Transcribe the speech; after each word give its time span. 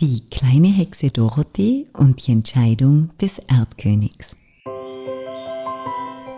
Die 0.00 0.20
kleine 0.30 0.68
Hexe 0.68 1.10
Dorothee 1.10 1.88
und 1.92 2.24
die 2.24 2.30
Entscheidung 2.30 3.10
des 3.20 3.40
Erdkönigs. 3.48 4.36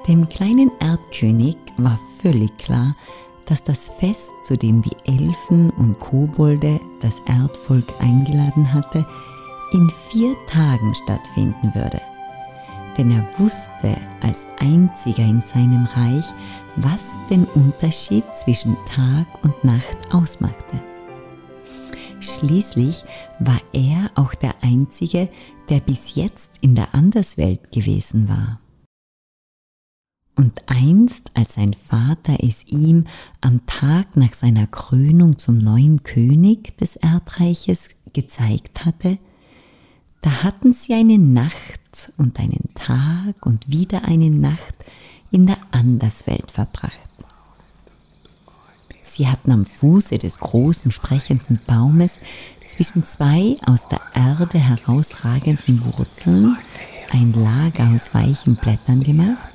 Dem 0.08 0.26
kleinen 0.30 0.70
Erdkönig 0.80 1.56
war 1.76 2.00
völlig 2.22 2.56
klar, 2.56 2.96
dass 3.44 3.62
das 3.62 3.90
Fest, 3.90 4.30
zu 4.44 4.56
dem 4.56 4.80
die 4.80 4.96
Elfen 5.04 5.68
und 5.72 6.00
Kobolde 6.00 6.80
das 7.02 7.16
Erdvolk 7.26 7.84
eingeladen 8.00 8.72
hatte, 8.72 9.06
in 9.72 9.90
vier 10.08 10.34
Tagen 10.46 10.94
stattfinden 10.94 11.70
würde. 11.74 12.00
Denn 12.96 13.10
er 13.10 13.28
wusste 13.38 13.94
als 14.22 14.46
einziger 14.58 15.26
in 15.26 15.42
seinem 15.42 15.84
Reich, 15.84 16.32
was 16.76 17.04
den 17.28 17.44
Unterschied 17.44 18.24
zwischen 18.42 18.74
Tag 18.86 19.26
und 19.44 19.62
Nacht 19.62 19.98
ausmachte. 20.14 20.80
Schließlich 22.20 23.02
war 23.38 23.60
er 23.72 24.10
auch 24.14 24.34
der 24.34 24.62
Einzige, 24.62 25.30
der 25.70 25.80
bis 25.80 26.14
jetzt 26.14 26.58
in 26.60 26.74
der 26.74 26.94
Anderswelt 26.94 27.72
gewesen 27.72 28.28
war. 28.28 28.60
Und 30.36 30.62
einst, 30.68 31.30
als 31.34 31.54
sein 31.54 31.74
Vater 31.74 32.36
es 32.40 32.64
ihm 32.66 33.06
am 33.40 33.66
Tag 33.66 34.16
nach 34.16 34.34
seiner 34.34 34.66
Krönung 34.66 35.38
zum 35.38 35.58
neuen 35.58 36.02
König 36.02 36.76
des 36.78 36.96
Erdreiches 36.96 37.88
gezeigt 38.12 38.84
hatte, 38.84 39.18
da 40.20 40.42
hatten 40.42 40.74
sie 40.74 40.94
eine 40.94 41.18
Nacht 41.18 42.12
und 42.18 42.38
einen 42.38 42.68
Tag 42.74 43.46
und 43.46 43.70
wieder 43.70 44.04
eine 44.04 44.30
Nacht 44.30 44.74
in 45.30 45.46
der 45.46 45.58
Anderswelt 45.70 46.50
verbracht. 46.50 47.09
Sie 49.12 49.26
hatten 49.26 49.50
am 49.50 49.64
Fuße 49.64 50.18
des 50.18 50.38
großen 50.38 50.92
sprechenden 50.92 51.58
Baumes 51.66 52.20
zwischen 52.68 53.02
zwei 53.04 53.56
aus 53.66 53.88
der 53.88 54.00
Erde 54.14 54.58
herausragenden 54.58 55.84
Wurzeln 55.84 56.56
ein 57.10 57.32
Lager 57.32 57.90
aus 57.92 58.14
weichen 58.14 58.54
Blättern 58.54 59.02
gemacht 59.02 59.48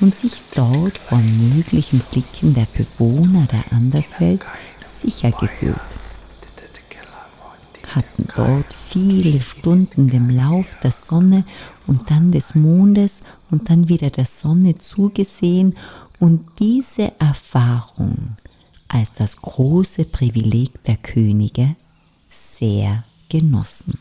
und 0.00 0.14
sich 0.14 0.32
dort 0.54 0.96
vor 0.96 1.18
möglichen 1.18 2.00
Blicken 2.12 2.54
der 2.54 2.68
Bewohner 2.72 3.46
der 3.46 3.64
Anderswelt 3.72 4.46
sicher 4.78 5.32
gefühlt. 5.32 5.76
Hatten 7.88 8.28
dort 8.36 8.72
viele 8.72 9.40
Stunden 9.40 10.08
dem 10.08 10.30
Lauf 10.30 10.76
der 10.84 10.92
Sonne 10.92 11.44
und 11.88 12.12
dann 12.12 12.30
des 12.30 12.54
Mondes 12.54 13.22
und 13.50 13.68
dann 13.68 13.88
wieder 13.88 14.10
der 14.10 14.24
Sonne 14.24 14.78
zugesehen 14.78 15.76
und 16.20 16.44
diese 16.60 17.12
Erfahrung 17.18 18.36
als 18.92 19.10
das 19.12 19.36
große 19.36 20.04
Privileg 20.04 20.82
der 20.84 20.98
Könige 20.98 21.76
sehr 22.28 23.04
genossen. 23.28 23.98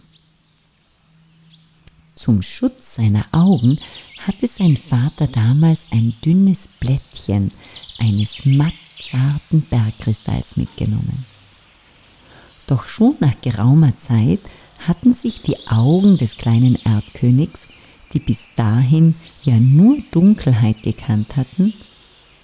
Zum 2.15 2.41
Schutz 2.41 2.95
seiner 2.95 3.25
Augen 3.31 3.77
hatte 4.27 4.47
sein 4.47 4.77
Vater 4.77 5.27
damals 5.27 5.85
ein 5.91 6.13
dünnes 6.23 6.67
Blättchen 6.79 7.51
eines 7.97 8.45
mattzarten 8.45 9.61
Bergkristalls 9.69 10.57
mitgenommen. 10.57 11.25
Doch 12.67 12.85
schon 12.85 13.15
nach 13.21 13.39
geraumer 13.41 13.95
Zeit 13.97 14.41
hatten 14.85 15.13
sich 15.13 15.41
die 15.41 15.67
Augen 15.67 16.17
des 16.17 16.35
kleinen 16.37 16.75
Erdkönigs, 16.75 17.67
die 18.13 18.19
bis 18.19 18.41
dahin 18.55 19.15
ja 19.43 19.55
nur 19.55 19.97
Dunkelheit 20.11 20.83
gekannt 20.83 21.37
hatten, 21.37 21.73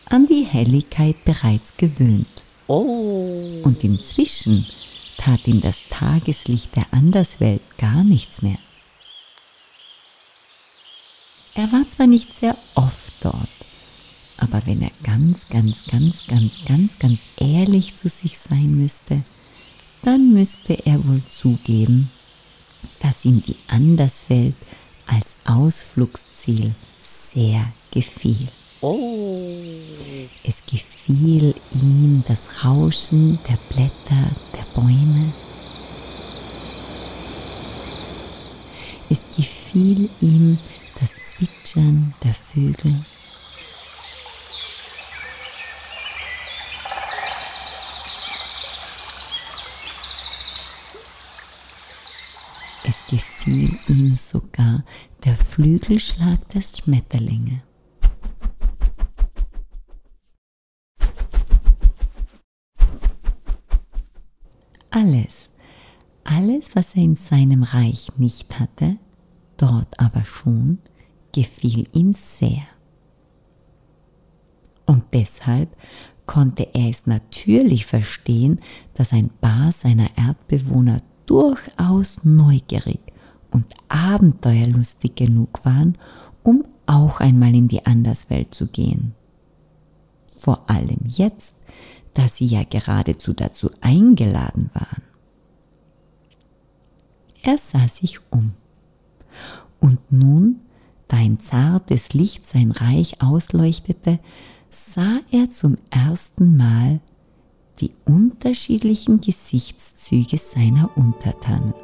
an 0.10 0.28
die 0.28 0.44
Helligkeit 0.44 1.24
bereits 1.26 1.76
gewöhnt. 1.78 2.28
Oh. 2.68 3.62
Und 3.64 3.84
inzwischen 3.84 4.66
tat 5.18 5.48
ihm 5.48 5.62
das 5.62 5.78
Tageslicht 5.90 6.76
der 6.76 6.86
Anderswelt 6.92 7.62
gar 7.78 8.04
nichts 8.04 8.42
mehr. 8.42 8.58
Er 11.56 11.72
war 11.72 11.90
zwar 11.90 12.08
nicht 12.08 12.38
sehr 12.38 12.56
oft 12.76 13.14
dort, 13.22 13.50
aber 14.38 14.66
wenn 14.66 14.82
er 14.84 14.92
ganz, 15.04 15.50
ganz, 15.50 15.86
ganz, 15.88 16.28
ganz, 16.28 16.64
ganz, 16.66 17.00
ganz 17.00 17.22
ehrlich 17.38 17.96
zu 17.96 18.10
sich 18.10 18.38
sein 18.38 18.72
müsste, 18.72 19.24
dann 20.04 20.34
müsste 20.34 20.74
er 20.86 21.04
wohl 21.08 21.24
zugeben, 21.28 22.12
dass 23.00 23.26
ihm 23.26 23.42
die 23.42 23.56
Anderswelt 23.68 24.56
als 25.08 25.36
Ausflugsziel 25.46 26.76
sehr 27.04 27.66
gefiel. 27.92 28.48
Oh. 28.80 29.40
Es 30.44 30.64
gefiel 30.68 31.56
ihm 31.74 32.24
das 32.28 32.64
Rauschen 32.64 33.40
der 33.50 33.58
Blätter 33.70 34.32
der 34.54 34.66
Bäume. 34.76 35.34
Es 39.10 39.26
gefiel 39.36 40.12
ihm 40.22 40.60
das 41.00 41.10
Zwitschern 41.16 42.14
der 42.24 42.36
Vögel. 42.36 43.04
Es 52.84 53.08
gefiel 53.10 53.80
ihm 53.88 54.16
sogar 54.18 54.84
der 55.26 55.36
Flügelschlag 55.36 56.48
der 56.50 56.62
Schmetterlinge. 56.62 57.67
Alles, 65.08 65.50
alles, 66.26 66.76
was 66.76 66.96
er 66.96 67.04
in 67.04 67.16
seinem 67.16 67.64
Reich 67.64 68.10
nicht 68.18 68.60
hatte, 68.60 68.98
dort 69.56 70.00
aber 70.00 70.24
schon, 70.24 70.80
gefiel 71.34 71.88
ihm 71.94 72.14
sehr. 72.14 72.64
Und 74.86 75.06
deshalb 75.14 75.70
konnte 76.26 76.68
er 76.74 76.90
es 76.90 77.08
natürlich 77.08 77.86
verstehen, 77.86 78.60
dass 78.96 79.14
ein 79.14 79.30
paar 79.30 79.72
seiner 79.72 80.10
Erdbewohner 80.18 81.02
durchaus 81.26 82.26
neugierig 82.26 83.00
und 83.52 83.74
abenteuerlustig 83.88 85.16
genug 85.16 85.64
waren, 85.64 85.98
um 86.44 86.66
auch 86.86 87.22
einmal 87.22 87.56
in 87.56 87.70
die 87.70 87.86
Anderswelt 87.86 88.54
zu 88.54 88.68
gehen. 88.68 89.14
Vor 90.36 90.70
allem 90.70 91.00
jetzt, 91.06 91.56
da 92.18 92.28
sie 92.28 92.48
ja 92.48 92.64
geradezu 92.64 93.34
dazu 93.34 93.70
eingeladen 93.80 94.72
waren. 94.74 95.04
Er 97.44 97.60
sah 97.60 97.88
sich 97.88 98.20
um. 98.32 98.54
Und 99.80 100.12
nun, 100.12 100.62
da 101.08 101.18
ein 101.18 101.40
zartes 101.40 102.14
Licht 102.14 102.48
sein 102.48 102.72
Reich 102.72 103.22
ausleuchtete, 103.22 104.20
sah 104.72 105.20
er 105.32 105.52
zum 105.52 105.78
ersten 105.92 106.58
Mal 106.58 107.02
die 107.80 107.92
unterschiedlichen 108.06 109.22
Gesichtszüge 109.22 110.40
seiner 110.40 110.98
Untertanen. 110.98 111.76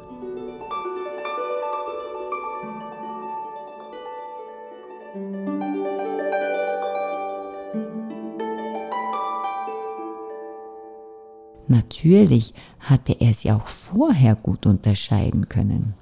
Natürlich 11.94 12.54
hatte 12.80 13.12
er 13.20 13.32
sie 13.34 13.52
auch 13.52 13.68
vorher 13.68 14.34
gut 14.34 14.66
unterscheiden 14.66 15.48
können. 15.48 15.94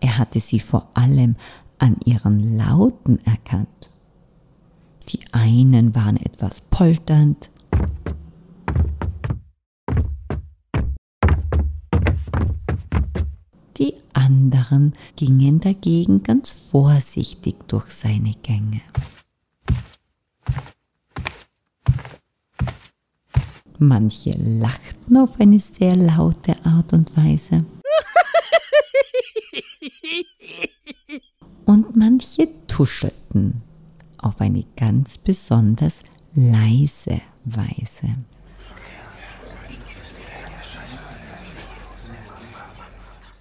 Er 0.00 0.18
hatte 0.18 0.40
sie 0.40 0.58
vor 0.58 0.88
allem 0.94 1.36
an 1.78 1.98
ihren 2.04 2.56
Lauten 2.56 3.24
erkannt. 3.24 3.90
Die 5.08 5.20
einen 5.30 5.94
waren 5.94 6.16
etwas 6.16 6.62
polternd, 6.62 7.48
die 13.78 13.94
anderen 14.14 14.94
gingen 15.14 15.60
dagegen 15.60 16.24
ganz 16.24 16.50
vorsichtig 16.50 17.54
durch 17.68 17.92
seine 17.92 18.34
Gänge. 18.42 18.80
Manche 23.82 24.30
lachten 24.38 25.16
auf 25.16 25.40
eine 25.40 25.58
sehr 25.58 25.96
laute 25.96 26.54
Art 26.64 26.92
und 26.92 27.16
Weise. 27.16 27.64
Und 31.64 31.96
manche 31.96 32.48
tuschelten 32.68 33.60
auf 34.18 34.40
eine 34.40 34.64
ganz 34.76 35.18
besonders 35.18 36.04
leise 36.32 37.22
Weise. 37.44 38.14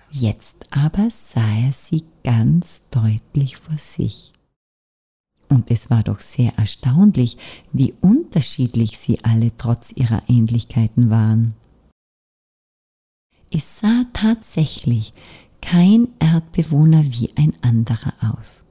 Jetzt 0.09 0.55
aber 0.71 1.09
sah 1.11 1.55
er 1.67 1.71
sie 1.71 2.03
ganz 2.23 2.81
deutlich 2.89 3.57
vor 3.57 3.77
sich. 3.77 4.33
Und 5.51 5.69
es 5.69 5.89
war 5.89 6.01
doch 6.01 6.21
sehr 6.21 6.57
erstaunlich, 6.57 7.37
wie 7.73 7.93
unterschiedlich 7.99 8.97
sie 8.97 9.21
alle 9.25 9.51
trotz 9.57 9.91
ihrer 9.91 10.23
Ähnlichkeiten 10.29 11.09
waren. 11.09 11.55
Es 13.51 13.81
sah 13.81 14.05
tatsächlich 14.13 15.13
kein 15.59 16.07
Erdbewohner 16.19 17.03
wie 17.03 17.31
ein 17.35 17.51
anderer 17.61 18.13
aus. 18.21 18.63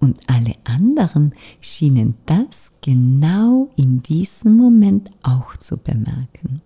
Und 0.00 0.18
alle 0.28 0.56
anderen 0.64 1.36
schienen 1.60 2.14
das 2.26 2.72
genau 2.82 3.70
in 3.76 4.02
diesem 4.02 4.56
Moment 4.56 5.12
auch 5.22 5.56
zu 5.56 5.80
bemerken. 5.80 6.62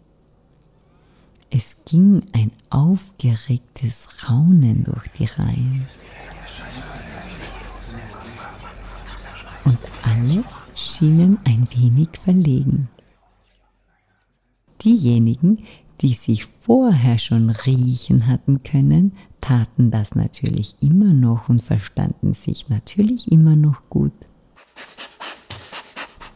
Es 1.51 1.77
ging 1.85 2.23
ein 2.33 2.53
aufgeregtes 2.71 4.27
Raunen 4.27 4.85
durch 4.85 5.09
die 5.09 5.27
Reihen. 5.27 5.87
Und 9.65 9.79
alle 10.03 10.45
schienen 10.75 11.39
ein 11.45 11.67
wenig 11.71 12.09
verlegen. 12.13 12.89
Diejenigen, 14.83 15.65
die 16.01 16.15
sich 16.15 16.47
vorher 16.61 17.19
schon 17.19 17.51
riechen 17.51 18.27
hatten 18.27 18.63
können, 18.65 19.13
taten 19.41 19.91
das 19.91 20.15
natürlich 20.15 20.75
immer 20.81 21.13
noch 21.13 21.49
und 21.49 21.63
verstanden 21.63 22.35
sich 22.35 22.69
natürlich 22.69 23.31
immer 23.31 23.55
noch 23.55 23.89
gut. 23.89 24.13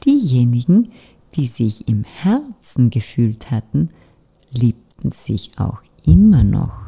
Diejenigen, 0.05 0.93
die 1.34 1.49
sich 1.49 1.88
im 1.88 2.05
Herzen 2.05 2.90
gefühlt 2.90 3.50
hatten, 3.50 3.88
liebten 4.50 5.11
sich 5.11 5.50
auch 5.58 5.82
immer 6.05 6.44
noch. 6.44 6.86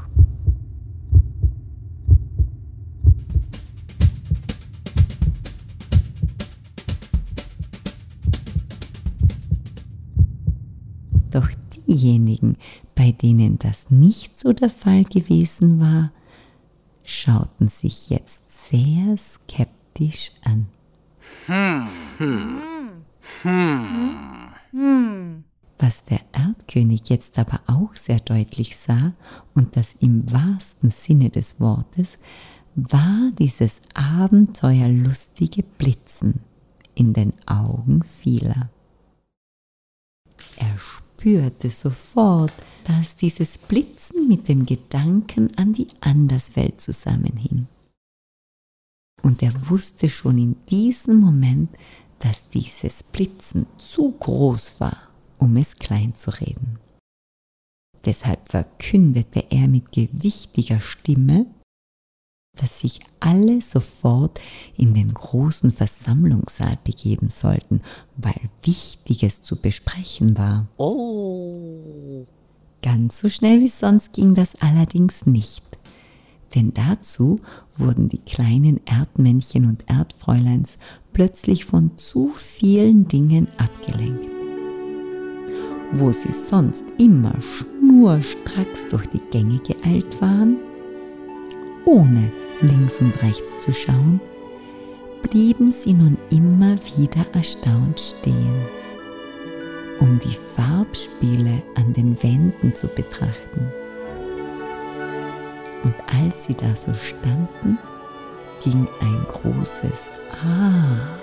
Diejenigen, 11.89 12.57
bei 12.95 13.13
denen 13.13 13.59
das 13.59 13.91
nicht 13.91 14.39
so 14.39 14.53
der 14.53 14.71
Fall 14.71 15.05
gewesen 15.05 15.81
war, 15.81 16.13
schauten 17.03 17.69
sich 17.69 18.11
jetzt 18.11 18.41
sehr 18.71 19.17
skeptisch 19.17 20.33
an. 20.45 20.67
Hm. 21.47 21.89
Hm. 22.19 22.63
Hm. 24.71 25.45
Was 25.79 26.05
der 26.05 26.21
Erdkönig 26.33 27.09
jetzt 27.09 27.39
aber 27.39 27.61
auch 27.67 27.95
sehr 27.95 28.19
deutlich 28.19 28.77
sah, 28.77 29.13
und 29.55 29.77
das 29.77 29.95
im 30.01 30.31
wahrsten 30.31 30.91
Sinne 30.91 31.31
des 31.31 31.61
Wortes, 31.61 32.17
war 32.75 33.31
dieses 33.39 33.81
abenteuerlustige 33.95 35.63
Blitzen 35.63 36.41
in 36.95 37.13
den 37.13 37.33
Augen 37.47 38.03
vieler. 38.03 38.71
Er 40.57 40.79
spürte 41.19 41.69
sofort, 41.69 42.53
dass 42.85 43.17
dieses 43.17 43.59
Blitzen 43.59 44.29
mit 44.29 44.49
dem 44.49 44.65
Gedanken 44.65 45.55
an 45.57 45.73
die 45.73 45.89
Anderswelt 46.01 46.81
zusammenhing. 46.81 47.67
Und 49.23 49.43
er 49.43 49.69
wusste 49.69 50.09
schon 50.09 50.39
in 50.39 50.57
diesem 50.67 51.19
Moment, 51.19 51.71
dass 52.21 52.49
dieses 52.49 53.03
Blitzen 53.03 53.67
zu 53.79 54.13
groß 54.13 54.81
war, 54.81 54.97
um 55.39 55.57
es 55.57 55.77
klein 55.77 56.15
zu 56.15 56.31
reden. 56.31 56.79
Deshalb 58.05 58.49
verkündete 58.49 59.45
er 59.51 59.69
mit 59.69 59.91
gewichtiger 59.93 60.81
Stimme, 60.81 61.47
dass 62.59 62.81
sich 62.81 63.01
alle 63.21 63.61
sofort 63.63 64.41
in 64.77 64.95
den 64.95 65.15
großen 65.15 65.71
Versammlungssaal 65.71 66.79
begeben 66.85 67.31
sollten, 67.31 67.81
weil 68.17 68.41
Wichtiges 68.63 69.43
zu 69.43 69.57
besprechen 69.57 70.37
war. 70.37 70.67
Oh. 70.77 72.27
Ganz 72.83 73.19
so 73.21 73.29
schnell 73.29 73.61
wie 73.61 73.69
sonst 73.69 74.13
ging 74.13 74.35
das 74.35 74.55
allerdings 74.61 75.27
nicht, 75.27 75.65
denn 76.55 76.73
dazu 76.75 77.41
wurden 77.77 78.09
die 78.09 78.19
kleinen 78.19 78.81
Erdmännchen 78.87 79.67
und 79.67 79.85
Erdfräuleins 79.89 80.79
plötzlich 81.13 81.65
von 81.65 81.99
zu 81.99 82.29
vielen 82.29 83.09
Dingen 83.09 83.49
abgelenkt. 83.57 84.29
Wo 85.93 86.13
sie 86.13 86.33
sonst 86.33 86.85
immer 86.99 87.35
schnurstracks 87.41 88.87
durch 88.91 89.07
die 89.09 89.23
Gänge 89.31 89.59
geeilt 89.61 90.21
waren, 90.21 90.59
ohne 91.85 92.31
links 92.61 93.01
und 93.01 93.23
rechts 93.23 93.61
zu 93.61 93.73
schauen, 93.73 94.21
blieben 95.23 95.71
sie 95.71 95.93
nun 95.93 96.17
immer 96.31 96.77
wieder 96.97 97.25
erstaunt 97.33 98.01
stehen, 98.01 98.63
um 100.01 100.19
die 100.19 100.37
Farbspiele 100.57 101.63
an 101.75 101.93
den 101.93 102.21
Wänden 102.23 102.75
zu 102.75 102.89
betrachten. 102.89 103.73
Und 105.85 105.95
als 106.07 106.47
sie 106.47 106.55
da 106.55 106.75
so 106.75 106.93
standen, 106.95 107.79
ging 108.65 108.87
ein 109.01 109.27
großes 109.33 110.09
Ah 110.45 111.19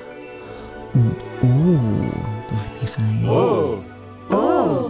und 0.93 1.15
Oh 1.41 1.79
durch 2.49 2.79
die 2.81 3.27
Reihe. 3.27 3.29
Oh. 3.29 4.33
Oh. 4.33 4.89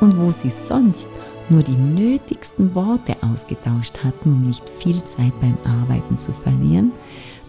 Und 0.00 0.18
wo 0.18 0.30
sie 0.30 0.50
sonst 0.50 1.08
nur 1.50 1.62
die 1.62 1.76
nötigsten 1.76 2.74
Worte 2.74 3.16
ausgetauscht 3.22 4.04
hatten, 4.04 4.32
um 4.32 4.46
nicht 4.46 4.70
viel 4.70 5.02
Zeit 5.04 5.32
beim 5.40 5.58
Arbeiten 5.64 6.16
zu 6.16 6.32
verlieren, 6.32 6.92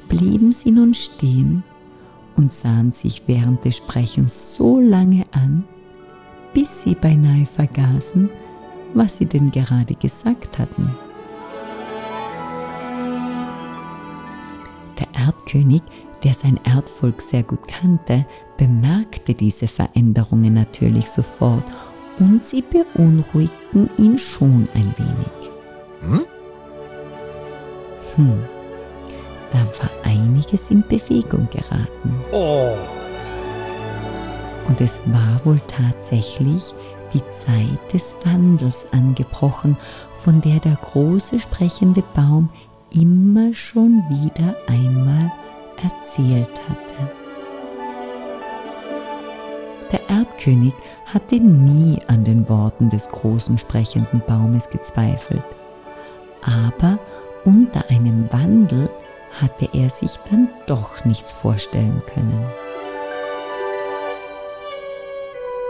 blieben 0.10 0.52
sie 0.52 0.72
nun 0.72 0.94
stehen 0.94 1.64
und 2.36 2.52
sahen 2.52 2.92
sich 2.92 3.24
während 3.28 3.64
des 3.64 3.78
Sprechens 3.78 4.56
so 4.56 4.80
lange 4.80 5.26
an, 5.32 5.64
bis 6.54 6.82
sie 6.84 6.96
beinahe 6.96 7.46
vergaßen, 7.46 8.30
was 8.94 9.18
sie 9.18 9.26
denn 9.26 9.52
gerade 9.52 9.96
gesagt 9.96 10.58
hatten. 10.58 10.92
Der 15.00 15.08
Erdkönig, 15.28 15.82
der 16.24 16.34
sein 16.34 16.60
Erdvolk 16.64 17.22
sehr 17.22 17.44
gut 17.44 17.68
kannte, 17.68 18.26
bemerkte 18.58 19.34
diese 19.34 19.68
Veränderungen 19.68 20.54
natürlich 20.54 21.08
sofort 21.08 21.64
und 22.22 22.44
sie 22.44 22.62
beunruhigten 22.62 23.90
ihn 23.98 24.18
schon 24.18 24.68
ein 24.76 24.94
wenig. 24.96 25.52
Hm? 26.02 26.26
Hm, 28.16 28.44
da 29.52 29.60
war 29.60 29.90
einiges 30.04 30.70
in 30.70 30.84
Bewegung 30.88 31.48
geraten. 31.50 32.22
Oh. 32.32 32.76
Und 34.68 34.80
es 34.80 35.02
war 35.08 35.44
wohl 35.46 35.60
tatsächlich 35.68 36.74
die 37.14 37.24
Zeit 37.32 37.94
des 37.94 38.16
Wandels 38.24 38.86
angebrochen, 38.92 39.76
von 40.14 40.42
der 40.42 40.60
der 40.60 40.78
große 40.82 41.40
sprechende 41.40 42.04
Baum 42.14 42.50
immer 42.94 43.54
schon 43.54 44.04
wieder 44.10 44.56
einmal 44.68 45.32
erzählt 45.78 46.62
hatte. 46.70 47.21
Der 49.92 50.10
Erdkönig 50.10 50.74
hatte 51.06 51.40
nie 51.40 52.00
an 52.08 52.24
den 52.24 52.48
Worten 52.48 52.90
des 52.90 53.10
großen 53.10 53.58
sprechenden 53.58 54.22
Baumes 54.26 54.70
gezweifelt, 54.70 55.44
aber 56.42 56.98
unter 57.44 57.90
einem 57.90 58.32
Wandel 58.32 58.90
hatte 59.40 59.68
er 59.74 59.90
sich 59.90 60.12
dann 60.30 60.48
doch 60.66 61.04
nichts 61.04 61.32
vorstellen 61.32 62.02
können. 62.06 62.42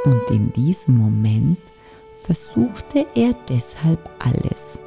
Und 0.06 0.30
in 0.30 0.54
diesem 0.54 0.98
Moment 0.98 1.58
versuchte 2.22 3.06
er 3.16 3.34
deshalb 3.50 4.10
alles, 4.20 4.80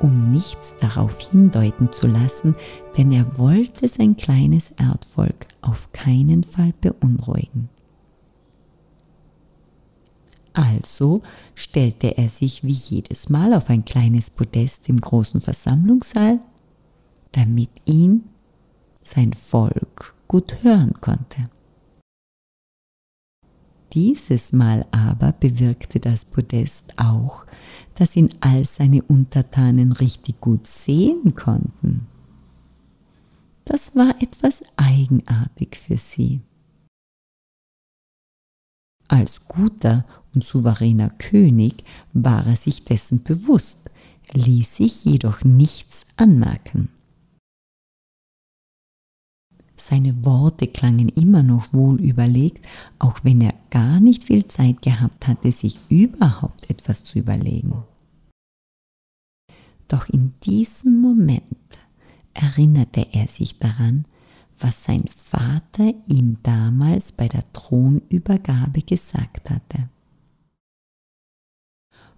um 0.00 0.30
nichts 0.30 0.76
darauf 0.80 1.18
hindeuten 1.18 1.90
zu 1.90 2.06
lassen, 2.06 2.54
denn 2.96 3.10
er 3.10 3.38
wollte 3.38 3.88
sein 3.88 4.16
kleines 4.16 4.70
Erdvolk 4.72 5.46
auf 5.60 5.92
keinen 5.92 6.44
Fall 6.44 6.72
beunruhigen. 6.80 7.68
Also 10.58 11.22
stellte 11.54 12.18
er 12.18 12.28
sich 12.28 12.64
wie 12.64 12.72
jedes 12.72 13.28
Mal 13.28 13.54
auf 13.54 13.70
ein 13.70 13.84
kleines 13.84 14.28
Podest 14.28 14.88
im 14.88 15.00
großen 15.00 15.40
Versammlungssaal, 15.40 16.40
damit 17.30 17.70
ihn 17.84 18.24
sein 19.04 19.34
Volk 19.34 20.16
gut 20.26 20.64
hören 20.64 20.94
konnte. 21.00 21.48
Dieses 23.92 24.52
Mal 24.52 24.84
aber 24.90 25.30
bewirkte 25.30 26.00
das 26.00 26.24
Podest 26.24 26.86
auch, 26.98 27.46
dass 27.94 28.16
ihn 28.16 28.30
all 28.40 28.64
seine 28.64 29.04
Untertanen 29.04 29.92
richtig 29.92 30.40
gut 30.40 30.66
sehen 30.66 31.36
konnten. 31.36 32.08
Das 33.64 33.94
war 33.94 34.20
etwas 34.20 34.64
eigenartig 34.76 35.76
für 35.76 35.96
sie. 35.96 36.40
Als 39.10 39.48
guter 39.48 40.04
und 40.38 40.44
souveräner 40.44 41.10
König 41.10 41.82
war 42.12 42.46
er 42.46 42.54
sich 42.54 42.84
dessen 42.84 43.24
bewusst, 43.24 43.90
ließ 44.34 44.76
sich 44.76 45.04
jedoch 45.04 45.42
nichts 45.42 46.06
anmerken. 46.16 46.90
Seine 49.76 50.24
Worte 50.24 50.68
klangen 50.68 51.08
immer 51.08 51.42
noch 51.42 51.72
wohl 51.72 52.00
überlegt, 52.00 52.68
auch 53.00 53.24
wenn 53.24 53.40
er 53.40 53.54
gar 53.70 53.98
nicht 53.98 54.24
viel 54.24 54.46
Zeit 54.46 54.80
gehabt 54.80 55.26
hatte, 55.26 55.50
sich 55.50 55.76
überhaupt 55.88 56.70
etwas 56.70 57.02
zu 57.02 57.18
überlegen. 57.18 57.82
Doch 59.88 60.08
in 60.08 60.34
diesem 60.44 61.00
Moment 61.00 61.42
erinnerte 62.32 63.08
er 63.10 63.26
sich 63.26 63.58
daran, 63.58 64.04
was 64.60 64.84
sein 64.84 65.04
Vater 65.08 65.94
ihm 66.06 66.36
damals 66.44 67.10
bei 67.10 67.26
der 67.26 67.50
Thronübergabe 67.52 68.82
gesagt 68.82 69.50
hatte. 69.50 69.88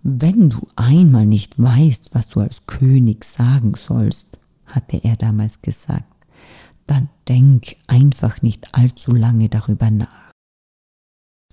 Wenn 0.03 0.49
du 0.49 0.67
einmal 0.77 1.27
nicht 1.27 1.61
weißt, 1.61 2.11
was 2.13 2.29
du 2.29 2.41
als 2.41 2.67
König 2.67 3.25
sagen 3.25 3.75
sollst, 3.75 4.39
hatte 4.65 5.03
er 5.05 5.17
damals 5.17 5.61
gesagt, 5.61 6.27
dann 6.87 7.09
denk 7.29 7.77
einfach 7.87 8.41
nicht 8.41 8.75
allzu 8.75 9.13
lange 9.13 9.49
darüber 9.49 9.91
nach. 9.91 10.33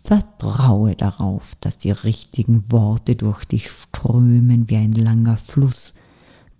Vertraue 0.01 0.95
darauf, 0.95 1.55
dass 1.59 1.77
die 1.77 1.91
richtigen 1.91 2.71
Worte 2.71 3.17
durch 3.17 3.43
dich 3.43 3.69
strömen 3.69 4.69
wie 4.69 4.77
ein 4.77 4.93
langer 4.93 5.35
Fluss, 5.35 5.93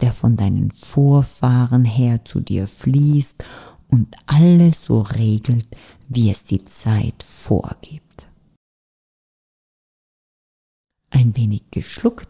der 0.01 0.11
von 0.11 0.35
deinen 0.35 0.71
Vorfahren 0.71 1.85
her 1.85 2.25
zu 2.25 2.41
dir 2.41 2.67
fließt 2.67 3.43
und 3.87 4.13
alles 4.25 4.83
so 4.83 4.99
regelt, 4.99 5.67
wie 6.09 6.29
es 6.29 6.43
die 6.43 6.65
Zeit 6.65 7.23
vorgibt. 7.23 8.06
Ein 11.09 11.35
wenig 11.35 11.63
geschluckt 11.71 12.29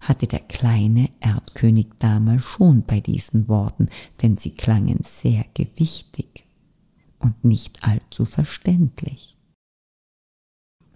hatte 0.00 0.26
der 0.26 0.40
kleine 0.40 1.10
Erdkönig 1.20 1.88
damals 1.98 2.44
schon 2.44 2.82
bei 2.84 3.00
diesen 3.00 3.48
Worten, 3.48 3.88
denn 4.22 4.36
sie 4.36 4.52
klangen 4.52 5.00
sehr 5.04 5.44
gewichtig 5.54 6.44
und 7.18 7.44
nicht 7.44 7.82
allzu 7.84 8.24
verständlich. 8.24 9.36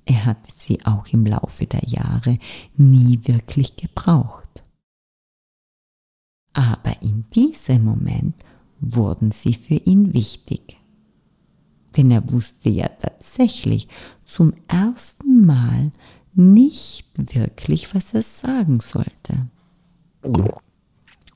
Er 0.04 0.24
hatte 0.26 0.52
sie 0.56 0.84
auch 0.84 1.06
im 1.08 1.26
Laufe 1.26 1.66
der 1.66 1.84
Jahre 1.84 2.38
nie 2.76 3.20
wirklich 3.24 3.76
gebraucht. 3.76 4.64
Aber 6.52 7.00
in 7.02 7.30
diesem 7.30 7.84
Moment 7.84 8.34
wurden 8.80 9.30
sie 9.30 9.54
für 9.54 9.74
ihn 9.74 10.12
wichtig. 10.14 10.76
Denn 11.96 12.10
er 12.10 12.30
wusste 12.32 12.70
ja 12.70 12.88
tatsächlich 12.88 13.88
zum 14.24 14.54
ersten 14.68 15.46
Mal 15.46 15.92
nicht 16.34 17.10
wirklich, 17.16 17.94
was 17.94 18.14
er 18.14 18.22
sagen 18.22 18.80
sollte. 18.80 19.48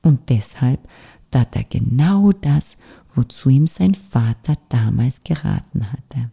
Und 0.01 0.29
deshalb 0.29 0.87
tat 1.31 1.55
er 1.55 1.63
genau 1.63 2.31
das, 2.31 2.77
wozu 3.13 3.49
ihm 3.49 3.67
sein 3.67 3.95
Vater 3.95 4.53
damals 4.69 5.23
geraten 5.23 5.91
hatte. 5.91 6.31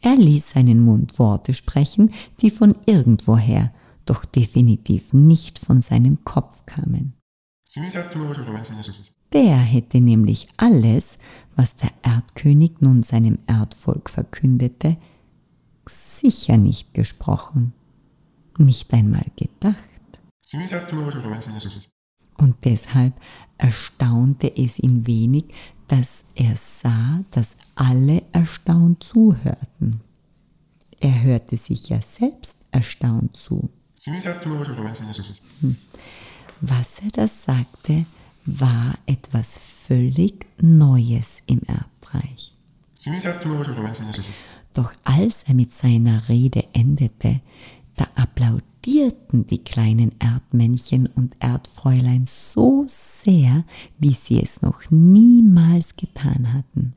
Er 0.00 0.16
ließ 0.16 0.50
seinen 0.50 0.80
Mund 0.80 1.18
Worte 1.18 1.54
sprechen, 1.54 2.12
die 2.40 2.50
von 2.50 2.74
irgendwoher, 2.84 3.72
doch 4.04 4.26
definitiv 4.26 5.14
nicht 5.14 5.58
von 5.58 5.80
seinem 5.80 6.24
Kopf 6.24 6.66
kamen. 6.66 7.14
Der 9.32 9.56
hätte 9.56 10.00
nämlich 10.00 10.46
alles, 10.58 11.18
was 11.56 11.74
der 11.76 11.90
Erdkönig 12.02 12.80
nun 12.80 13.02
seinem 13.02 13.38
Erdvolk 13.46 14.10
verkündete, 14.10 14.98
sicher 15.88 16.56
nicht 16.56 16.94
gesprochen, 16.94 17.72
nicht 18.58 18.92
einmal 18.92 19.26
gedacht. 19.36 19.78
Und 22.36 22.56
deshalb 22.64 23.14
erstaunte 23.58 24.56
es 24.56 24.78
ihn 24.78 25.06
wenig, 25.06 25.46
dass 25.88 26.24
er 26.34 26.56
sah, 26.56 27.20
dass 27.30 27.56
alle 27.74 28.22
erstaunt 28.32 29.02
zuhörten. 29.02 30.00
Er 31.00 31.22
hörte 31.22 31.56
sich 31.56 31.88
ja 31.88 32.00
selbst 32.00 32.64
erstaunt 32.70 33.36
zu. 33.36 33.70
Hm. 35.60 35.76
Was 36.60 36.98
er 37.00 37.10
da 37.12 37.28
sagte, 37.28 38.06
war 38.46 38.94
etwas 39.06 39.58
völlig 39.58 40.46
Neues 40.60 41.42
im 41.46 41.60
Erdreich. 41.66 42.52
Doch 44.74 44.92
als 45.04 45.44
er 45.44 45.54
mit 45.54 45.72
seiner 45.72 46.28
Rede 46.28 46.64
endete, 46.72 47.40
da 47.94 48.08
applaudierten 48.16 49.46
die 49.46 49.62
kleinen 49.62 50.12
Erdmännchen 50.18 51.06
und 51.06 51.36
Erdfräulein 51.38 52.26
so 52.26 52.84
sehr, 52.88 53.64
wie 53.98 54.12
sie 54.14 54.42
es 54.42 54.62
noch 54.62 54.90
niemals 54.90 55.94
getan 55.94 56.52
hatten. 56.52 56.94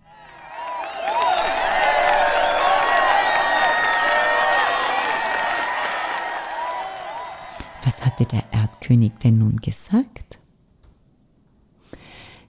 Was 7.83 8.03
hatte 8.03 8.25
der 8.25 8.43
Erdkönig 8.51 9.13
denn 9.23 9.37
nun 9.37 9.57
gesagt? 9.57 10.39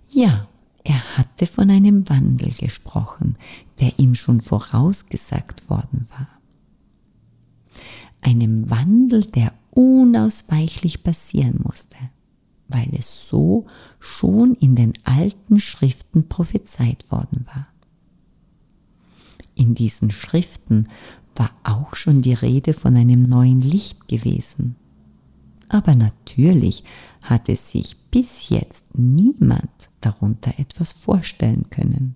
Ja, 0.08 0.48
er 0.88 1.18
hatte 1.18 1.46
von 1.46 1.68
einem 1.68 2.08
Wandel 2.08 2.50
gesprochen, 2.50 3.36
der 3.78 3.98
ihm 3.98 4.14
schon 4.14 4.40
vorausgesagt 4.40 5.68
worden 5.68 6.08
war. 6.10 6.28
Einem 8.22 8.70
Wandel, 8.70 9.26
der 9.26 9.52
unausweichlich 9.70 11.02
passieren 11.02 11.60
musste, 11.62 11.98
weil 12.68 12.88
es 12.98 13.28
so 13.28 13.66
schon 14.00 14.54
in 14.54 14.76
den 14.76 14.94
alten 15.04 15.60
Schriften 15.60 16.26
prophezeit 16.30 17.12
worden 17.12 17.44
war. 17.54 17.68
In 19.54 19.74
diesen 19.74 20.10
Schriften 20.10 20.88
war 21.36 21.50
auch 21.64 21.96
schon 21.96 22.22
die 22.22 22.32
Rede 22.32 22.72
von 22.72 22.96
einem 22.96 23.24
neuen 23.24 23.60
Licht 23.60 24.08
gewesen. 24.08 24.76
Aber 25.68 25.94
natürlich 25.94 26.84
hatte 27.22 27.56
sich 27.56 27.96
bis 28.10 28.48
jetzt 28.48 28.84
niemand 28.94 29.70
darunter 30.00 30.58
etwas 30.58 30.92
vorstellen 30.92 31.66
können. 31.70 32.14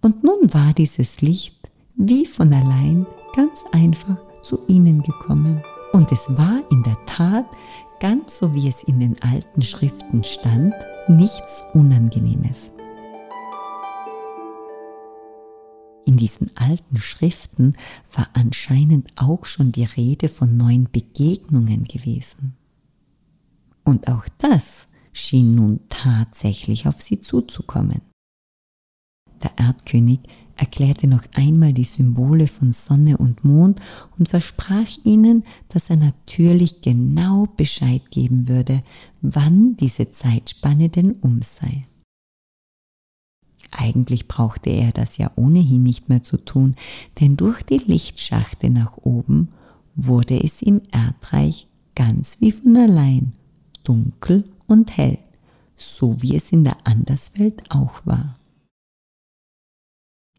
Und 0.00 0.22
nun 0.22 0.52
war 0.52 0.72
dieses 0.72 1.20
Licht 1.20 1.70
wie 1.96 2.26
von 2.26 2.52
allein 2.52 3.06
ganz 3.34 3.64
einfach 3.72 4.18
zu 4.42 4.58
ihnen 4.66 5.02
gekommen. 5.02 5.62
Und 5.92 6.10
es 6.12 6.26
war 6.36 6.60
in 6.70 6.82
der 6.82 6.96
Tat, 7.06 7.46
ganz 8.00 8.38
so 8.38 8.54
wie 8.54 8.68
es 8.68 8.82
in 8.82 9.00
den 9.00 9.16
alten 9.22 9.62
Schriften 9.62 10.24
stand, 10.24 10.74
nichts 11.08 11.62
Unangenehmes. 11.72 12.70
In 16.14 16.18
diesen 16.18 16.56
alten 16.56 16.98
Schriften 16.98 17.72
war 18.12 18.28
anscheinend 18.34 19.10
auch 19.16 19.46
schon 19.46 19.72
die 19.72 19.82
Rede 19.82 20.28
von 20.28 20.56
neuen 20.56 20.88
Begegnungen 20.92 21.86
gewesen. 21.86 22.54
Und 23.82 24.06
auch 24.06 24.24
das 24.38 24.86
schien 25.12 25.56
nun 25.56 25.80
tatsächlich 25.88 26.86
auf 26.86 27.02
sie 27.02 27.20
zuzukommen. 27.20 28.00
Der 29.42 29.58
Erdkönig 29.58 30.20
erklärte 30.54 31.08
noch 31.08 31.24
einmal 31.34 31.72
die 31.72 31.82
Symbole 31.82 32.46
von 32.46 32.72
Sonne 32.72 33.18
und 33.18 33.44
Mond 33.44 33.82
und 34.16 34.28
versprach 34.28 34.86
ihnen, 35.02 35.42
dass 35.68 35.90
er 35.90 35.96
natürlich 35.96 36.80
genau 36.80 37.46
Bescheid 37.56 38.08
geben 38.12 38.46
würde, 38.46 38.78
wann 39.20 39.76
diese 39.78 40.12
Zeitspanne 40.12 40.90
denn 40.90 41.14
um 41.14 41.42
sei. 41.42 41.88
Eigentlich 43.76 44.28
brauchte 44.28 44.70
er 44.70 44.92
das 44.92 45.18
ja 45.18 45.32
ohnehin 45.34 45.82
nicht 45.82 46.08
mehr 46.08 46.22
zu 46.22 46.36
tun, 46.36 46.76
denn 47.18 47.36
durch 47.36 47.64
die 47.64 47.78
Lichtschachte 47.78 48.70
nach 48.70 48.96
oben 48.98 49.48
wurde 49.96 50.42
es 50.42 50.62
im 50.62 50.80
Erdreich 50.92 51.66
ganz 51.96 52.40
wie 52.40 52.52
von 52.52 52.76
allein 52.76 53.32
dunkel 53.82 54.44
und 54.68 54.96
hell, 54.96 55.18
so 55.76 56.22
wie 56.22 56.36
es 56.36 56.52
in 56.52 56.62
der 56.62 56.86
Anderswelt 56.86 57.62
auch 57.70 58.06
war. 58.06 58.38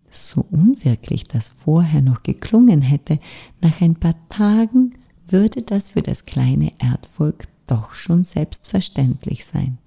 So 0.09 0.45
unwirklich 0.49 1.25
das 1.25 1.49
vorher 1.49 2.01
noch 2.01 2.23
geklungen 2.23 2.81
hätte, 2.81 3.19
nach 3.59 3.81
ein 3.81 3.95
paar 3.95 4.15
Tagen 4.29 4.93
würde 5.27 5.61
das 5.61 5.91
für 5.91 6.01
das 6.01 6.25
kleine 6.25 6.71
Erdvolk 6.79 7.47
doch 7.67 7.95
schon 7.95 8.23
selbstverständlich 8.23 9.43
sein, 9.43 9.77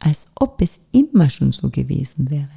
als 0.00 0.32
ob 0.34 0.60
es 0.60 0.80
immer 0.90 1.30
schon 1.30 1.52
so 1.52 1.70
gewesen 1.70 2.28
wäre. 2.28 2.48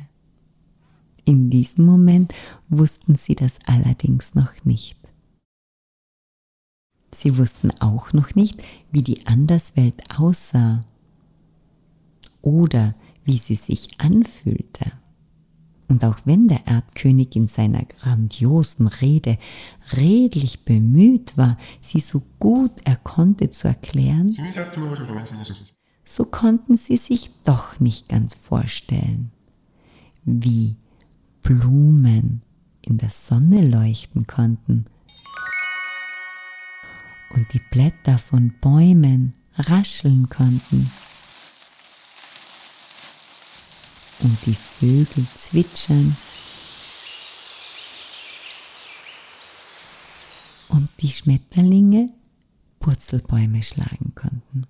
In 1.26 1.50
diesem 1.50 1.86
Moment 1.86 2.34
wussten 2.70 3.16
sie 3.16 3.36
das 3.36 3.58
allerdings 3.66 4.36
noch 4.36 4.54
nicht. 4.64 4.96
Sie 7.14 7.38
wussten 7.38 7.72
auch 7.80 8.14
noch 8.14 8.36
nicht, 8.36 8.62
wie 8.92 9.02
die 9.02 9.26
Anderswelt 9.26 10.04
aussah 10.20 10.86
oder 12.42 12.94
wie 13.24 13.40
sie 13.40 13.56
sich 13.56 14.00
anfühlte. 14.00 14.92
Und 15.88 16.04
auch 16.04 16.18
wenn 16.26 16.48
der 16.48 16.68
Erdkönig 16.68 17.36
in 17.36 17.48
seiner 17.48 17.84
grandiosen 17.86 18.88
Rede 18.88 19.38
redlich 19.94 20.66
bemüht 20.66 21.38
war, 21.38 21.58
sie 21.82 22.00
so 22.00 22.22
gut 22.40 22.72
er 22.84 22.98
konnte 22.98 23.50
zu 23.50 23.68
erklären, 23.68 24.36
so 26.04 26.26
konnten 26.26 26.78
sie 26.78 26.98
sich 26.98 27.32
doch 27.44 27.80
nicht 27.80 28.10
ganz 28.10 28.34
vorstellen, 28.34 29.32
wie 30.24 30.76
Blumen 31.46 32.42
in 32.82 32.98
der 32.98 33.12
Sonne 33.12 33.62
leuchten 33.62 34.26
konnten 34.26 34.86
und 37.36 37.54
die 37.54 37.62
Blätter 37.70 38.18
von 38.18 38.52
Bäumen 38.60 39.36
rascheln 39.54 40.28
konnten. 40.28 40.90
Und 44.22 44.38
die 44.48 44.56
Vögel 44.56 45.28
zwitschern 45.38 46.18
und 50.70 50.90
die 51.00 51.12
Schmetterlinge 51.12 52.10
Purzelbäume 52.80 53.62
schlagen 53.62 54.14
konnten. 54.16 54.66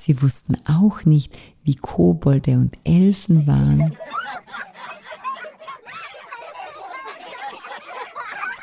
Sie 0.00 0.22
wussten 0.22 0.56
auch 0.66 1.04
nicht, 1.04 1.36
wie 1.62 1.74
Kobolde 1.74 2.52
und 2.56 2.78
Elfen 2.84 3.46
waren. 3.46 3.94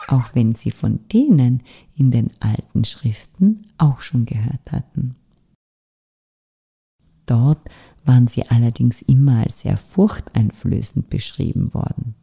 Auch 0.08 0.34
wenn 0.34 0.56
sie 0.56 0.72
von 0.72 1.08
denen 1.14 1.62
in 1.96 2.10
den 2.10 2.32
alten 2.40 2.86
Schriften 2.86 3.68
auch 3.78 4.02
schon 4.02 4.26
gehört 4.26 4.72
hatten. 4.72 5.16
Dort 7.28 7.62
waren 8.04 8.28
sie 8.28 8.50
allerdings 8.50 9.04
immer 9.04 9.44
als 9.44 9.62
sehr 9.62 9.78
furchteinflößend 9.78 11.08
beschrieben 11.12 11.72
worden. 11.76 12.16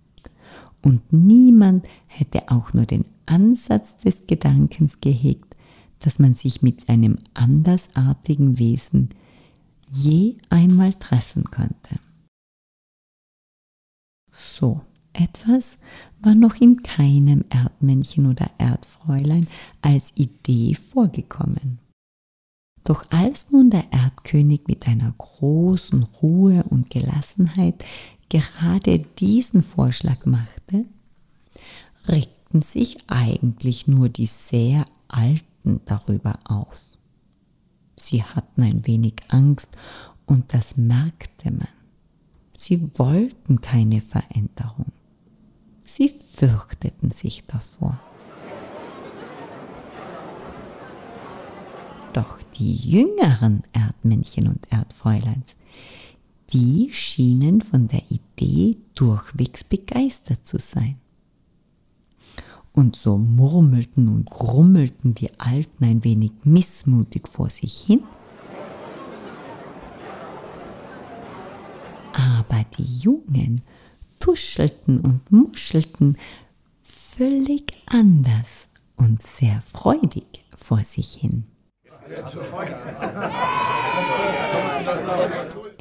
Und 0.82 1.12
niemand 1.12 1.86
hätte 2.08 2.48
auch 2.48 2.72
nur 2.72 2.86
den 2.86 3.04
Ansatz 3.26 3.96
des 3.96 4.26
Gedankens 4.26 5.00
gehegt, 5.00 5.53
dass 6.00 6.18
man 6.18 6.34
sich 6.34 6.62
mit 6.62 6.88
einem 6.88 7.18
andersartigen 7.34 8.58
Wesen 8.58 9.10
je 9.90 10.36
einmal 10.50 10.92
treffen 10.94 11.44
könnte. 11.44 12.00
So 14.32 14.82
etwas 15.12 15.78
war 16.20 16.34
noch 16.34 16.56
in 16.56 16.82
keinem 16.82 17.44
Erdmännchen 17.50 18.26
oder 18.26 18.50
Erdfräulein 18.58 19.46
als 19.80 20.12
Idee 20.16 20.74
vorgekommen. 20.74 21.78
Doch 22.82 23.10
als 23.10 23.50
nun 23.50 23.70
der 23.70 23.92
Erdkönig 23.92 24.62
mit 24.66 24.86
einer 24.86 25.12
großen 25.16 26.02
Ruhe 26.02 26.64
und 26.64 26.90
Gelassenheit 26.90 27.82
gerade 28.28 28.98
diesen 28.98 29.62
Vorschlag 29.62 30.26
machte, 30.26 30.84
regten 32.08 32.62
sich 32.62 32.98
eigentlich 33.08 33.86
nur 33.86 34.08
die 34.08 34.26
sehr 34.26 34.86
Alten 35.08 35.53
darüber 35.64 36.38
auf. 36.44 36.80
Sie 37.96 38.22
hatten 38.22 38.62
ein 38.62 38.86
wenig 38.86 39.14
Angst 39.28 39.76
und 40.26 40.52
das 40.52 40.76
merkte 40.76 41.50
man. 41.50 41.68
Sie 42.54 42.90
wollten 42.98 43.60
keine 43.60 44.00
Veränderung. 44.00 44.92
Sie 45.84 46.08
fürchteten 46.08 47.10
sich 47.10 47.44
davor. 47.46 48.00
Doch 52.12 52.38
die 52.56 52.76
jüngeren 52.76 53.62
Erdmännchen 53.72 54.48
und 54.48 54.70
Erdfräuleins, 54.70 55.56
die 56.52 56.90
schienen 56.92 57.60
von 57.60 57.88
der 57.88 58.02
Idee 58.10 58.78
durchwegs 58.94 59.64
begeistert 59.64 60.46
zu 60.46 60.58
sein. 60.58 61.00
Und 62.74 62.96
so 62.96 63.16
murmelten 63.16 64.08
und 64.08 64.28
grummelten 64.28 65.14
die 65.14 65.30
Alten 65.38 65.84
ein 65.84 66.02
wenig 66.02 66.32
missmutig 66.42 67.28
vor 67.28 67.48
sich 67.48 67.80
hin. 67.86 68.02
Aber 72.12 72.64
die 72.76 72.98
Jungen 72.98 73.62
tuschelten 74.18 74.98
und 74.98 75.30
muschelten 75.30 76.18
völlig 76.82 77.72
anders 77.86 78.68
und 78.96 79.22
sehr 79.22 79.62
freudig 79.62 80.44
vor 80.56 80.84
sich 80.84 81.14
hin. 81.14 81.44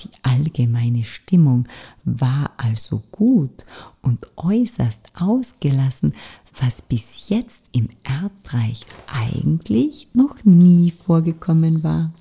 Die 0.04 0.10
allgemeine 0.22 1.04
Stimmung 1.04 1.68
war 2.04 2.52
also 2.58 3.02
gut 3.12 3.66
und 4.02 4.28
äußerst 4.36 5.14
ausgelassen, 5.16 6.14
was 6.60 6.82
bis 6.82 7.30
jetzt 7.30 7.62
im 7.72 7.90
Erdreich 8.04 8.86
eigentlich 9.08 10.10
noch 10.14 10.44
nie 10.44 10.92
vorgekommen 10.92 11.84
war. 11.84 12.12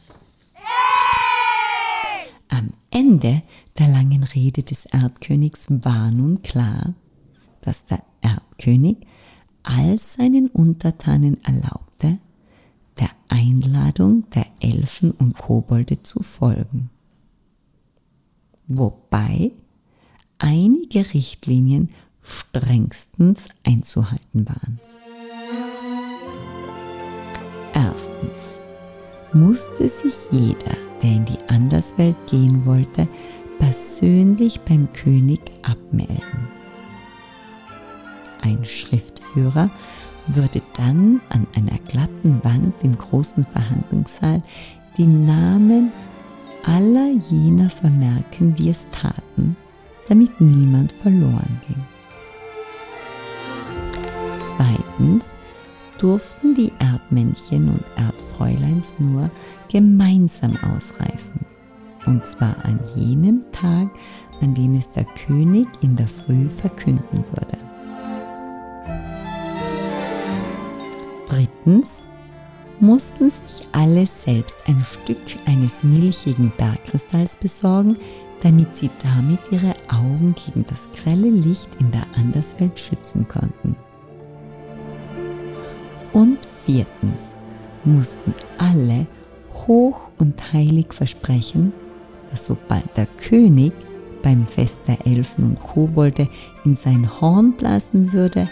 Am 2.48 2.70
Ende 2.90 3.42
der 3.78 3.88
langen 3.88 4.22
Rede 4.22 4.62
des 4.62 4.86
Erdkönigs 4.86 5.66
war 5.68 6.10
nun 6.10 6.42
klar, 6.42 6.94
dass 7.62 7.84
der 7.84 8.02
Erdkönig 8.20 8.98
all 9.62 9.98
seinen 9.98 10.48
Untertanen 10.48 11.42
erlaubte, 11.42 12.18
der 13.00 13.10
Einladung 13.28 14.28
der 14.30 14.46
Elfen 14.60 15.10
und 15.12 15.34
Kobolde 15.34 16.02
zu 16.02 16.22
folgen. 16.22 16.90
Wobei 18.78 19.52
einige 20.38 21.00
Richtlinien 21.12 21.90
strengstens 22.22 23.40
einzuhalten 23.64 24.48
waren. 24.48 24.80
Erstens 27.74 28.38
musste 29.32 29.88
sich 29.88 30.14
jeder, 30.30 30.76
der 31.02 31.10
in 31.10 31.24
die 31.26 31.38
Anderswelt 31.48 32.16
gehen 32.26 32.64
wollte, 32.64 33.06
persönlich 33.58 34.60
beim 34.60 34.90
König 34.92 35.40
abmelden. 35.62 36.48
Ein 38.40 38.64
Schriftführer 38.64 39.70
würde 40.28 40.62
dann 40.76 41.20
an 41.28 41.46
einer 41.54 41.78
glatten 41.88 42.42
Wand 42.42 42.74
im 42.82 42.96
großen 42.96 43.44
Verhandlungssaal 43.44 44.42
die 44.96 45.06
Namen 45.06 45.92
aller 46.64 47.12
jener 47.12 47.70
vermerken, 47.70 48.54
die 48.54 48.70
es 48.70 48.86
taten, 48.90 49.56
damit 50.08 50.40
niemand 50.40 50.92
verloren 50.92 51.60
ging. 51.66 51.84
Zweitens 54.38 55.24
durften 55.98 56.54
die 56.54 56.72
Erdmännchen 56.78 57.68
und 57.68 57.84
Erdfräuleins 57.96 58.94
nur 58.98 59.30
gemeinsam 59.70 60.56
ausreisen, 60.56 61.40
und 62.06 62.26
zwar 62.26 62.64
an 62.64 62.80
jenem 62.96 63.44
Tag, 63.52 63.88
an 64.40 64.54
dem 64.54 64.74
es 64.74 64.90
der 64.90 65.04
König 65.04 65.68
in 65.80 65.96
der 65.96 66.08
Früh 66.08 66.48
verkünden 66.48 67.24
würde. 67.24 67.58
Drittens 71.28 72.02
mussten 72.82 73.30
sich 73.30 73.66
alle 73.70 74.06
selbst 74.06 74.56
ein 74.66 74.82
Stück 74.82 75.16
eines 75.46 75.84
milchigen 75.84 76.52
Bergkristalls 76.58 77.36
besorgen, 77.36 77.96
damit 78.42 78.74
sie 78.74 78.90
damit 79.04 79.38
ihre 79.52 79.74
Augen 79.88 80.34
gegen 80.44 80.66
das 80.68 80.88
grelle 80.92 81.30
Licht 81.30 81.68
in 81.78 81.92
der 81.92 82.04
Anderswelt 82.16 82.78
schützen 82.78 83.28
konnten. 83.28 83.76
Und 86.12 86.44
viertens 86.44 87.22
mussten 87.84 88.34
alle 88.58 89.06
hoch 89.54 90.08
und 90.18 90.52
heilig 90.52 90.86
versprechen, 90.90 91.72
dass 92.30 92.46
sobald 92.46 92.96
der 92.96 93.06
König 93.06 93.72
beim 94.22 94.44
Fest 94.46 94.78
der 94.88 95.06
Elfen 95.06 95.44
und 95.44 95.62
Kobolde 95.62 96.28
in 96.64 96.74
sein 96.74 97.20
Horn 97.20 97.52
blasen 97.52 98.12
würde, 98.12 98.48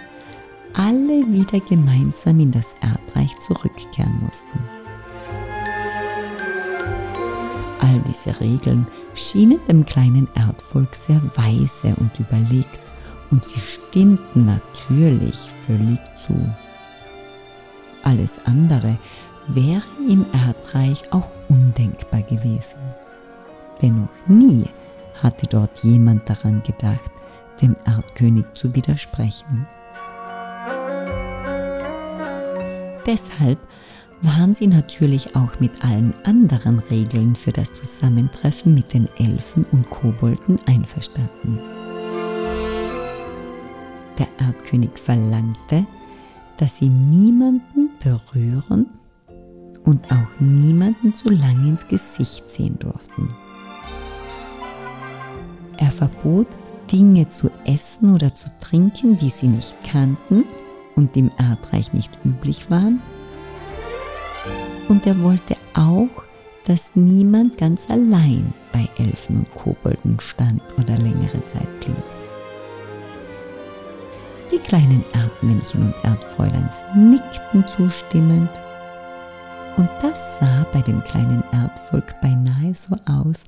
alle 0.74 1.26
wieder 1.32 1.60
gemeinsam 1.60 2.40
in 2.40 2.50
das 2.50 2.74
Erdreich 2.80 3.38
zurückkehren 3.40 4.20
mussten. 4.20 4.58
All 7.80 8.00
diese 8.06 8.38
Regeln 8.40 8.86
schienen 9.14 9.58
dem 9.66 9.84
kleinen 9.84 10.28
Erdvolk 10.34 10.94
sehr 10.94 11.20
weise 11.34 11.94
und 11.96 12.18
überlegt 12.18 12.78
und 13.30 13.44
sie 13.44 13.60
stimmten 13.60 14.46
natürlich 14.46 15.36
völlig 15.66 15.98
zu. 16.18 16.34
Alles 18.02 18.40
andere 18.44 18.96
wäre 19.48 19.82
im 20.08 20.24
Erdreich 20.32 21.02
auch 21.12 21.28
undenkbar 21.48 22.22
gewesen. 22.22 22.78
Denn 23.82 23.96
noch 23.96 24.26
nie 24.26 24.64
hatte 25.22 25.46
dort 25.46 25.82
jemand 25.82 26.28
daran 26.28 26.62
gedacht, 26.62 27.10
dem 27.60 27.76
Erdkönig 27.84 28.44
zu 28.54 28.74
widersprechen. 28.74 29.66
Deshalb 33.06 33.58
waren 34.22 34.54
sie 34.54 34.66
natürlich 34.66 35.34
auch 35.34 35.60
mit 35.60 35.82
allen 35.82 36.12
anderen 36.24 36.78
Regeln 36.78 37.34
für 37.34 37.52
das 37.52 37.72
Zusammentreffen 37.72 38.74
mit 38.74 38.92
den 38.92 39.08
Elfen 39.16 39.64
und 39.72 39.88
Kobolden 39.88 40.58
einverstanden. 40.66 41.58
Der 44.18 44.28
Erdkönig 44.38 44.90
verlangte, 44.96 45.86
dass 46.58 46.76
sie 46.76 46.90
niemanden 46.90 47.90
berühren 48.02 48.86
und 49.84 50.12
auch 50.12 50.40
niemanden 50.40 51.14
zu 51.14 51.30
lange 51.30 51.70
ins 51.70 51.88
Gesicht 51.88 52.50
sehen 52.50 52.78
durften. 52.78 53.34
Er 55.78 55.90
verbot 55.90 56.48
Dinge 56.92 57.30
zu 57.30 57.50
essen 57.64 58.14
oder 58.14 58.34
zu 58.34 58.50
trinken, 58.60 59.16
die 59.16 59.30
sie 59.30 59.46
nicht 59.46 59.74
kannten 59.84 60.44
und 60.96 61.16
im 61.16 61.30
Erdreich 61.38 61.92
nicht 61.92 62.10
üblich 62.24 62.70
waren. 62.70 63.00
Und 64.88 65.06
er 65.06 65.20
wollte 65.22 65.56
auch, 65.74 66.08
dass 66.64 66.92
niemand 66.94 67.58
ganz 67.58 67.88
allein 67.90 68.52
bei 68.72 68.88
Elfen 68.98 69.38
und 69.38 69.54
Kobolden 69.54 70.18
stand 70.20 70.62
oder 70.78 70.96
längere 70.96 71.44
Zeit 71.46 71.80
blieb. 71.80 72.02
Die 74.52 74.58
kleinen 74.58 75.04
Erdmännchen 75.12 75.82
und 75.82 75.94
Erdfräuleins 76.02 76.74
nickten 76.96 77.66
zustimmend. 77.68 78.50
Und 79.76 79.88
das 80.02 80.40
sah 80.40 80.66
bei 80.72 80.80
dem 80.82 81.02
kleinen 81.04 81.44
Erdvolk 81.52 82.20
beinahe 82.20 82.74
so 82.74 82.96
aus, 83.06 83.44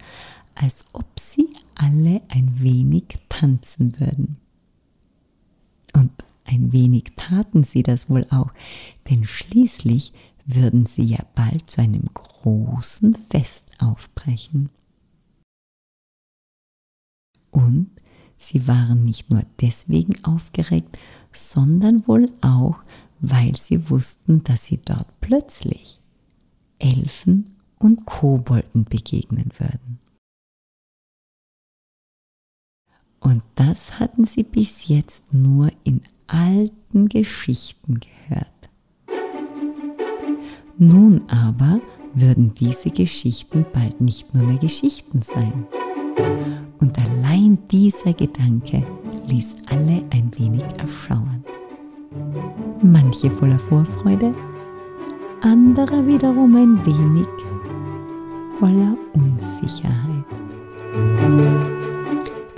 als 0.55 0.85
ob 0.93 1.07
sie 1.19 1.49
alle 1.75 2.23
ein 2.29 2.57
wenig 2.61 3.05
tanzen 3.29 3.99
würden. 3.99 4.37
Und 5.93 6.13
ein 6.45 6.73
wenig 6.73 7.13
taten 7.17 7.65
sie 7.65 7.83
das 7.83 8.11
wohl 8.11 8.27
auch, 8.31 8.53
denn 9.09 9.25
schließlich 9.25 10.13
würden 10.45 10.87
sie 10.87 11.05
ja 11.05 11.25
bald 11.35 11.71
zu 11.71 11.81
einem 11.81 12.09
großen 12.13 13.15
Fest 13.15 13.65
aufbrechen. 13.79 14.71
Und 17.51 17.91
sie 18.39 18.67
waren 18.67 19.05
nicht 19.05 19.31
nur 19.31 19.45
deswegen 19.61 20.23
aufgeregt, 20.25 20.99
sondern 21.33 22.07
wohl 22.09 22.33
auch, 22.41 22.83
weil 23.21 23.55
sie 23.57 23.89
wussten, 23.89 24.43
dass 24.43 24.67
sie 24.67 24.79
dort 24.79 25.21
plötzlich 25.21 26.01
Elfen 26.79 27.57
und 27.79 28.05
Kobolden 28.07 28.85
begegnen 28.85 29.51
würden. 29.59 30.01
Und 33.21 33.45
das 33.55 34.01
hatten 34.01 34.25
sie 34.25 34.43
bis 34.43 34.89
jetzt 34.89 35.33
nur 35.33 35.71
in 35.85 36.03
alten 36.27 37.09
Geschichten 37.09 38.01
gehört. 38.01 38.49
Nun 40.79 41.23
aber 41.29 41.81
würden 42.15 42.55
diese 42.55 42.91
Geschichten 42.91 43.65
bald 43.73 44.01
nicht 44.01 44.35
nur 44.35 44.45
mehr 44.45 44.59
Geschichten 44.59 45.23
sein. 45.23 45.67
Und 46.81 46.99
allein 46.99 47.59
dieser 47.71 48.13
Gedanke 48.13 48.85
ließ 49.29 49.55
alle 49.71 50.03
ein 50.11 50.31
wenig 50.37 50.65
erschauern. 50.79 51.45
Manche 52.83 53.31
voller 53.31 53.59
Vorfreude, 53.59 54.35
andere 55.41 56.07
wiederum 56.07 56.57
ein 56.57 56.85
wenig 56.85 57.29
voller 58.59 58.97
Unsicherheit. 59.15 60.25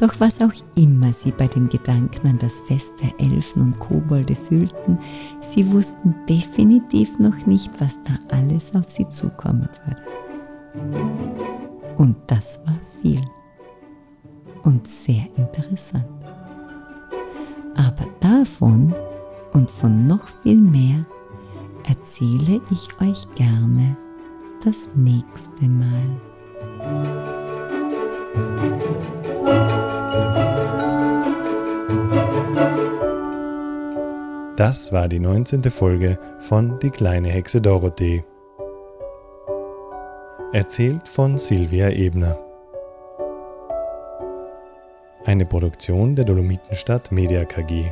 Doch 0.04 0.20
was 0.20 0.38
auch 0.42 0.52
immer 0.74 1.14
sie 1.14 1.30
bei 1.30 1.46
dem 1.46 1.70
Gedanken 1.70 2.26
an 2.28 2.38
das 2.38 2.60
Fest 2.60 2.92
der 3.02 3.18
Elfen 3.26 3.62
und 3.62 3.78
Kobolde 3.78 4.36
fühlten, 4.36 4.98
sie 5.40 5.72
wussten 5.72 6.14
definitiv 6.28 7.18
noch 7.18 7.46
nicht, 7.46 7.70
was 7.80 7.98
da 8.04 8.12
alles 8.36 8.74
auf 8.74 8.90
sie 8.90 9.08
zukommen 9.08 9.66
würde. 9.86 10.02
Und 11.96 12.16
das 12.26 12.60
war 12.66 12.78
viel 13.00 13.26
und 14.64 14.86
sehr 14.86 15.24
interessant. 15.36 16.04
Aber 17.74 18.04
davon 18.20 18.94
und 19.54 19.70
von 19.70 20.06
noch 20.06 20.28
viel 20.42 20.60
mehr 20.60 21.06
erzähle 21.88 22.60
ich 22.70 22.88
euch 23.00 23.26
gerne 23.36 23.96
das 24.62 24.90
nächste 24.94 25.66
Mal. 25.66 26.20
Das 34.56 34.92
war 34.92 35.08
die 35.08 35.18
19. 35.18 35.64
Folge 35.64 36.16
von 36.38 36.78
Die 36.78 36.90
kleine 36.90 37.28
Hexe 37.28 37.60
Dorothee. 37.60 38.22
Erzählt 40.52 41.08
von 41.08 41.36
Silvia 41.38 41.90
Ebner. 41.90 42.38
Eine 45.24 45.44
Produktion 45.44 46.14
der 46.14 46.24
Dolomitenstadt 46.24 47.10
Media 47.10 47.44
KG. 47.44 47.90